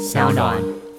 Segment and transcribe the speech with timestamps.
[0.00, 0.89] 小暖。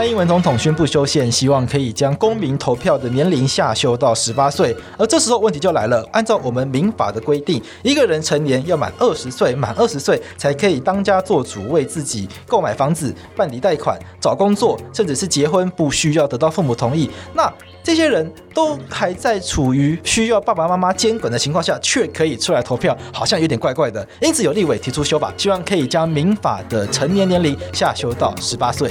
[0.00, 4.74] 蔡英文总统宣布修宪，希望可以将公民投票的年龄下修到十八岁。
[4.96, 17.10] 而这时候问题就来了，按照我们民法的规定，一个人成年要满二十岁，满二十岁才可以当家做主，为自己购买房子、办理贷款、找工作，甚至是结婚，不需要得到父母同意。
[17.34, 17.52] 那
[17.84, 24.08] 这些人都还在处于需要爸爸妈妈监管的情况下，却可以出来投票，好像有点怪怪的。
[24.22, 28.90] 因此有立委提出修法，希望可以将民法的成年年龄下修到十八岁。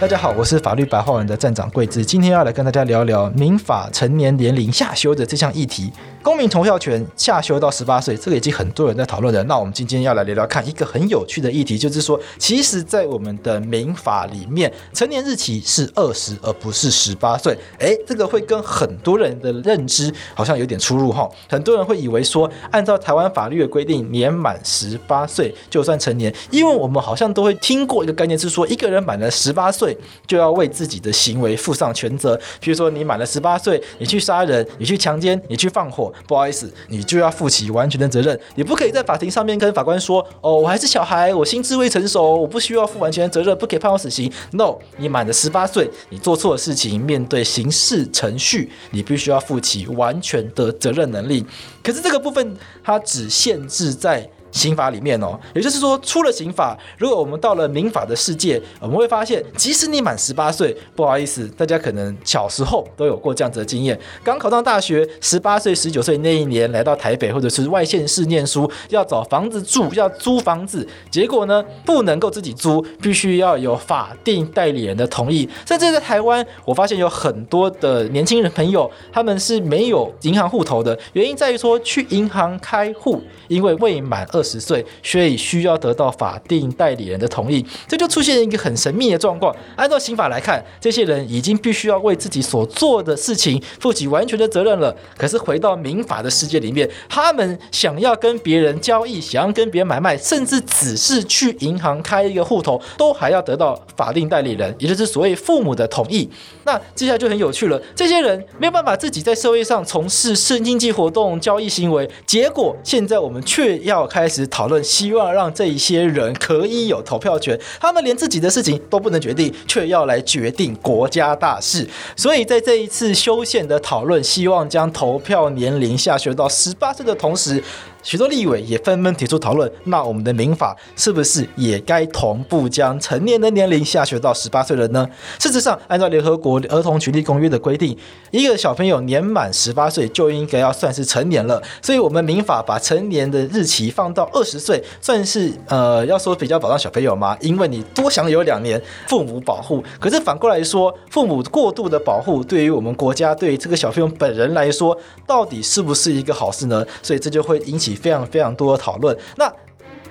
[0.00, 5.92] 大家好，我是法律白话文的站长贵智，今天要来跟大家聊聊民法成年年龄下修的这项议题。
[6.22, 9.42] 公民投票权下修到十八岁，这个已经很多人在讨论了。
[9.44, 17.56] 那我们今天要来聊聊看一个很有趣的议题，就是说，其实，在我们的民法里面，成年日期是二十，而不是十八岁。
[17.78, 21.26] 诶，这个会跟很多人的认知好像有点出入哈。
[21.48, 32.38] 很多人会以为说，按照台湾法律的规定，年满十八岁就算成年，因为我们好像都会听过一个概念，是说，一个人满了十八岁就要为自己的行为负上全责。
[32.60, 36.09] 比如说，你满了十八岁，你去杀人，你去强奸，你去放火。
[36.26, 38.38] 不好意思，你就要负起完全的责任。
[38.54, 44.30] 你不可以在法庭上面跟法官说：“哦，我还是小孩，我心智未成熟，我不需要负完全的责任，不可以判我死刑。
[44.52, 51.44] ”No，你满了十八岁，你做错了事情，面对刑事程序，你必须要负起完全的责任能力。
[51.82, 54.28] 可是这个部分，它只限制在。
[54.50, 75.48] 刑法里面哦，也就是说，出了刑法，如果我们到了民法的世界，我们会发现，即使你满十八岁，不好意思，大家可能小时候都有过这样子的经验，刚考上大学，十八岁、十九岁那一年来到台北或者是外县市念书，要找房子住，要租房子，结果呢，不能够自己租，必须要有法定代理人的同意。
[75.64, 84.39] 甚至在台湾，我发现有很多的年轻人朋友，他们是没有银行户头的，原因在于说去银行开户，因为未满二。
[84.40, 89.54] 二十岁，所以需要得到法定代理人的同意，这就出现一个很神秘的状况。
[89.76, 94.96] 按照刑法来看，这些人已经必须要为自己所做的事情负起完全的责任了。
[95.18, 106.26] 可是回到民法的世界里面，他们想要跟别人交易，想要跟别人买卖，甚至只是去银行开一个户头，都还要得到法定代理人，也就是所谓父母的同意。
[106.64, 114.29] 那接下来就很有趣了，这些人没有办法自己在社会上从事生经济活动、交易行为，结果现在我们却要开。
[114.30, 117.58] 开始讨论，希望让这一些人可以有投票权。
[117.80, 121.84] 他们连自己的事情都不能决定，却要来决定国家大事。
[122.14, 127.60] 所以在这一次修宪的讨论，希望将投票年龄下修到十八岁的同时，
[128.02, 135.06] 许多立委也纷纷提出讨论，那我们的民法是不是也该同步将成年的年龄下修到十八岁了呢？
[135.38, 137.96] 事实上，按照联合国儿童权利公约的规定，
[138.30, 141.62] 一个小朋友年满十八岁就应该要算是成年了。
[141.82, 147.36] 所以，我们民法把成年的日期放到二十岁，算是呃，要说比较保障小朋友吗？
[147.40, 149.84] 因为你多享有两年父母保护。
[149.98, 154.96] 可是反过来说，父母过度的保护，对于我们国家，对于这个小朋友本人来说，
[155.26, 156.86] 到底是不是一个好事呢？
[157.02, 157.89] 所以这就会引起。
[157.94, 159.16] 非常非常多的讨论。
[159.36, 159.52] 那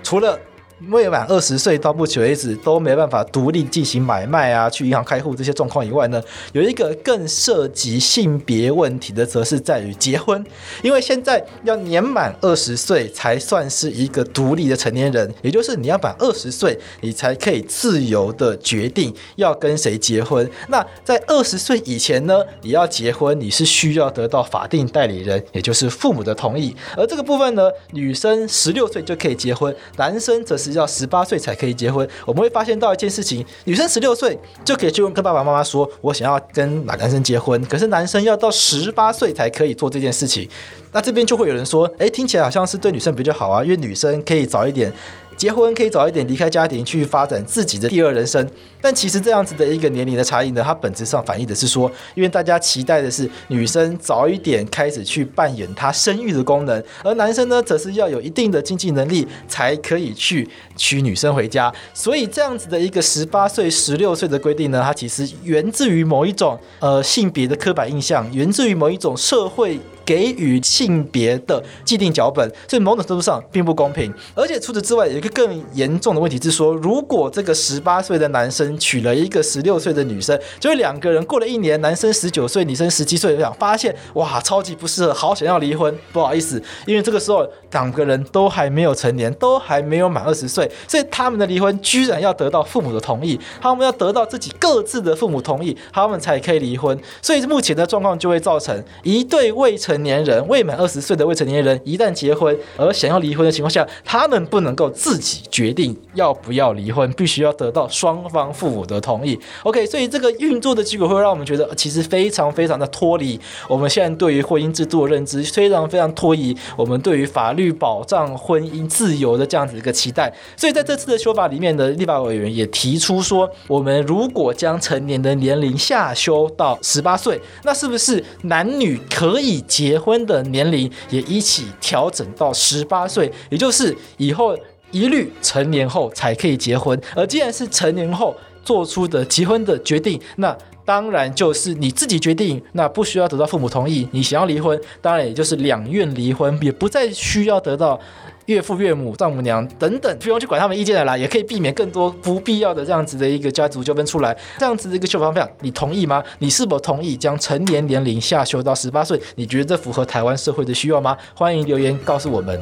[0.03, 0.39] 除了
[0.87, 6.23] 未满二十岁到目前为止都没办法独立进行买卖啊，去银行开户这些状况以外呢，
[6.53, 10.41] 有一个更涉及性别问题的，则是在于结婚。
[10.81, 20.49] 因为现在要年满二十岁才算是一个独立的成年人，也就是你要满二十岁，你才可以自由的决定要跟谁结婚。
[20.69, 26.73] 那在二十岁以前呢，你要结婚，你是需要得到法定代理人，也就是父母的同意。
[26.95, 30.68] 而这个部分呢，女生十六岁就可以结婚，男生则是。
[30.73, 37.63] 要十八岁才可以结婚，我们会发现到一件事情：女生十六岁就可以去跟爸爸妈妈说，我想要跟哪男生结婚。
[37.65, 40.47] 可是男生要到十八岁才可以做这件事情。
[40.91, 44.91] 那这边就会有人说，诶，听起来好像是对女生比较好啊，因为女生可以早一点。
[45.37, 48.45] 结婚可以早一点离开家庭去发展自己的第二人生，
[48.81, 60.45] 但其实这样子的一个年龄的差异呢，它本质上反映的是说，因为大家期待的是女生早一点开始去扮演她生育的功能，而男生呢，则是要有一定的经济能力才可以去
[60.75, 69.79] 娶女生回家，所以这样子的一个十八岁、十六岁的规定呢，它其实源自于某一种呃性别的刻板印象，源自于某一种社会。
[70.09, 74.11] 给予性别的既定脚本，所以某种程度上并不公平。
[74.33, 85.95] 而且除此之外，有一个更严重的问题是说，如果这个十八岁的男生娶了一个十六岁的女生，就两个人过了一年，男生十九岁，女生十七岁，想发现哇，超级不适合，好想要离婚。
[86.11, 96.99] 不好意思，因为这个时候两个人都还没有成年，都还没有满二十岁，所以他们的离婚居然要得到父母的同意，他们要得到自己各自的父母同意，他们才可以离婚。
[97.21, 109.37] 所以目前的状况就会造成一对未成成年人、未满二十岁的未成年人，一旦结婚而想要离婚的情况下，他们不能够自己决定要不要离婚，必须要得到双方父母的同意。
[109.63, 113.37] OK，所以这个运作的结果会让我们觉得，其实非常非常的脱离
[113.67, 120.33] 我们现在对于婚姻制度的认知，非常非常脱离我们对于法律保障婚姻自由的这样子一个期待。
[120.55, 133.31] 所以在这次的修法里面的立法委员也提出说，我们如果将成年的年龄下修到十八岁，那是不是男女可以结婚的年龄也一起调整到十八岁？
[133.49, 134.53] 也就是以后
[134.91, 136.99] 一律成年后才可以结婚。
[137.15, 140.53] 而既然是成年后做出的结婚的决定，那
[140.89, 144.07] 当然就是你自己决定，那不需要得到父母同意。
[144.09, 147.99] 你想要离婚，当然也就是两愿离婚，也不再需要得到。
[148.47, 154.35] 岳父岳母、丈母娘等等，不用去管他们意见的啦，也可以避免更多不必要的这样子的一个家族纠纷出来。
[154.57, 156.23] 这样子的一个修法方向，你同意吗？
[156.39, 159.21] 你是否同意将成年年龄下修到十八岁？
[159.35, 161.15] 你觉得这符合台湾社会的需要吗？
[161.35, 162.59] 欢迎留言告诉我们。